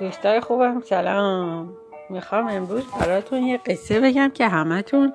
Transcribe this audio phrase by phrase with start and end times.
[0.00, 1.76] دوستای خوبم سلام.
[2.10, 5.12] می‌خوام امروز براتون یه قصه بگم که همتون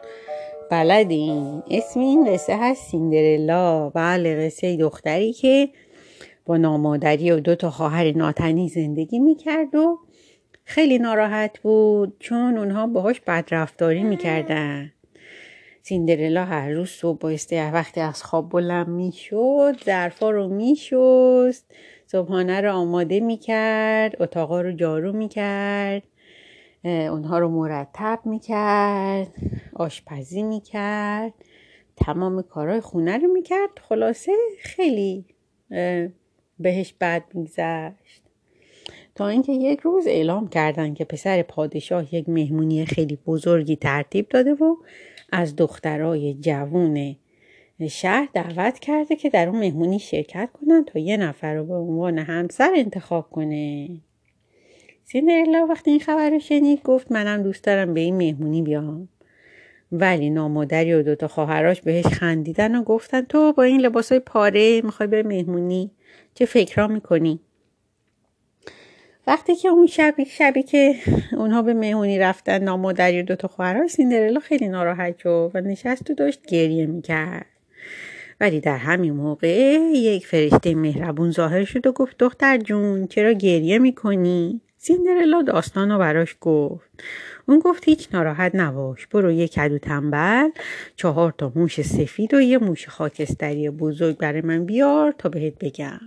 [0.72, 1.64] بلدین.
[1.72, 3.90] اسم این قصه هست سیندرلا.
[3.90, 5.70] بله قصه دختری که
[6.46, 10.00] با نامادری و دو تا خواهر ناتنی زندگی می‌کرد و
[10.64, 14.92] خیلی ناراحت بود چون اونها باهاش بدرفتاری می‌کردن.
[15.88, 21.72] سیندرلا هر روز صبح بایسته وقتی از خواب بلند می‌شد ظرفا رو میشست
[22.06, 26.04] صبحانه رو آماده می‌کرد اتاقا رو جارو می‌کرد
[26.84, 29.34] اونها رو مرتب می‌کرد
[29.74, 31.34] آشپزی می‌کرد
[31.96, 33.70] تمام کارهای خونه رو می‌کرد.
[33.90, 35.26] خلاصه خیلی
[36.60, 38.22] بهش بد میگذشت.
[39.16, 44.54] تا اینکه یک روز اعلام کردن که پسر پادشاه یک مهمونی خیلی بزرگی ترتیب داده
[44.54, 44.76] و
[45.32, 47.16] از دخترای جوون
[47.90, 52.20] شهر دعوت کرده که در اون مهمونی شرکت کنن تا یه نفر رو به عنوان
[52.20, 53.90] همسر انتخاب کنه.
[55.04, 59.08] سیندرلا وقتی این خبر رو شنید گفت منم دوست دارم به این مهمونی بیام.
[59.92, 65.08] ولی نامادری و دوتا خواهراش بهش خندیدن و گفتن تو با این لباسای پاره می‌خوای
[65.08, 65.92] به مهمونی؟
[66.34, 67.40] چه فکرها می‌کنی؟
[69.28, 70.96] وقتی که اون شبی شبی که
[71.32, 76.14] اونها به مهمونی رفتن نامادری و دوتا خواهرش سیندرلا خیلی ناراحت شد و نشست و
[76.14, 77.46] داشت گریه می‌کرد.
[78.42, 83.80] ولی در همین موقع یک فرشته مهربون ظاهر شد و گفت دختر جون چرا گریه
[83.80, 86.90] می‌کنی؟ سیندرلا داستان رو براش گفت.
[87.48, 90.50] اون گفت هیچ ناراحت نباش برو یه کدو تنبل
[90.96, 96.00] چهار تا موش سفید و یه موش خاکستری بزرگ برای من بیار تا بهت بگم.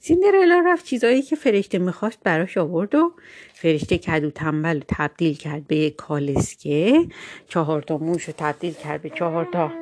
[0.00, 3.12] سیندرلا رفت چیزایی که فرشته می‌خواست براش آورد و
[3.54, 7.08] فرشته کدو تنبل تبدیل کرد به یک کالسکه
[7.48, 9.72] چهار تا موش رو تبدیل کرد به چهار تا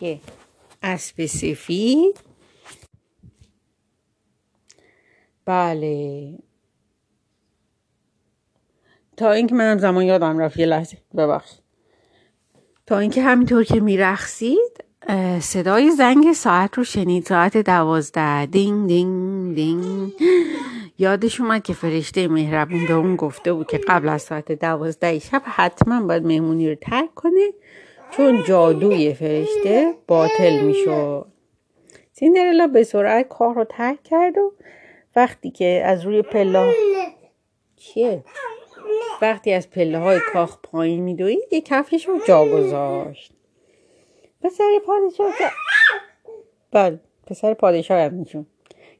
[0.00, 0.20] که
[0.82, 2.20] اسب سفید.
[5.44, 6.38] بله.
[9.16, 11.62] تا اینکه منم زمان یادم رفت یه لحظه ببخشید.
[12.86, 14.81] تا اینکه همینطور که میرخسید
[15.40, 17.26] صدای زنگ ساعت رو شنید.
[17.26, 18.46] ساعت دوازده.
[18.46, 20.12] دینگ دینگ دینگ.
[20.98, 25.42] یادش اومد که فرشته مهربون به اون گفته بود که قبل از ساعت دوازده شب
[25.44, 27.50] حتما باید مهمونی رو ترک کنه
[28.10, 31.26] چون جادوی فرشته باطل می‌شد.
[32.12, 34.52] سیندرلا به سرعت کار رو ترک کرد و
[35.16, 36.72] وقتی که از روی پله
[37.76, 38.24] چیه؟
[39.22, 43.32] وقتی از پله های کاخ پایین میدوید یه کفش رو جا گذاشت.
[44.42, 45.44] پسر پادشاه که
[46.70, 48.46] بله پسر پادشاه هم میشون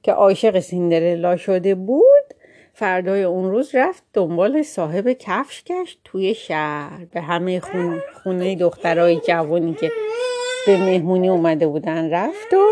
[0.03, 2.35] که عاشق سیندرلا شده بود
[2.75, 7.05] فردای اون روز رفت دنبال صاحب کفش گشت توی شهر.
[7.05, 9.93] به همه خونه, خونه دخترای جوانی که
[10.67, 12.67] به مهمونی اومده بودن رفت و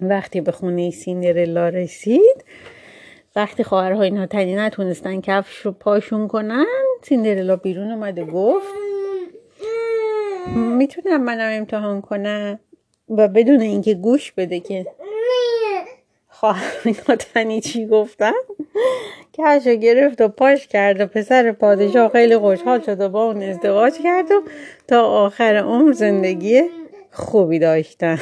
[0.00, 2.44] وقتی به خونه سیندرلا رسید
[3.36, 6.66] وقتی خواهرهای ناتنی نتونستن کفش رو پاشون کنن
[7.02, 8.87] سیندرلا بیرون اومده گفت
[10.56, 12.58] می‌تونم منم امتحان کنم
[13.08, 14.86] و بدون اینکه گوش بده که.
[16.28, 16.72] خواهر
[17.08, 18.34] ناتنی چی گفتم؟
[19.32, 23.92] کفشو گرفت و پاش کرد و پسر پادشاه خیلی خوشحال شد و با اون ازدواج
[24.02, 24.42] کرد و
[24.88, 26.62] تا آخر عمر زندگی
[27.10, 28.18] خوبی داشتن.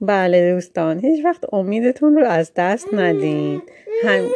[0.00, 3.62] بله دوستان هیچ وقت امیدتون رو از دست ندین.
[4.04, 4.26] هم...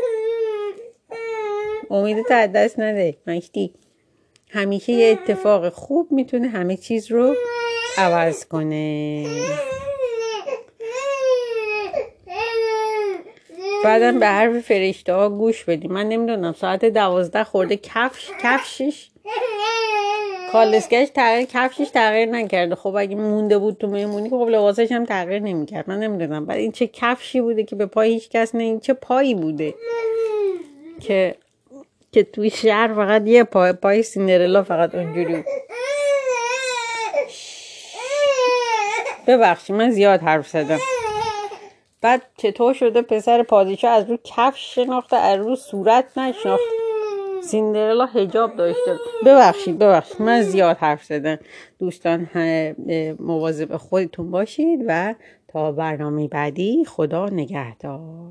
[1.91, 3.17] امیدت از دست نده.
[3.27, 3.75] مشتی
[4.57, 7.35] همیشه یه اتفاق خوب می‌تونه همه چیز رو
[7.99, 9.27] عوض کنه.
[13.85, 15.93] بعدم به حرف فرشته ها گوش بدیم.
[15.93, 19.09] من نمی‌دونم ساعت دوازده خورده کفش کفشش.
[20.53, 22.75] کالسکش تغییر کفشش تغییر نکرده.
[22.75, 25.89] خب اگه مونده بود تو مهمونی خب لباسش هم تغییر نمی‌کرد.
[25.89, 26.47] من نمی‌دونم.
[26.47, 29.75] بعد این چه کفشی بوده که به پای هیچ کس نه این چه پایی بوده
[31.01, 31.35] که
[32.17, 35.45] که توی شهر فقط یه پای پای سیندرلا فقط اونجوری
[39.27, 40.79] ببخشید من زیاد حرف زدم.
[42.01, 46.65] بعد چطور شده پسر پادشاه از رو کفش شناخته از رو صورت نشناخته.
[47.43, 48.99] سیندرلا هجاب داشته.
[49.27, 51.39] ببخشید ببخشید من زیاد حرف زدم.
[51.79, 52.29] دوستان
[53.21, 55.15] مواظب خودتون باشید و
[55.49, 58.31] تا برنامه بعدی خدا نگهدار.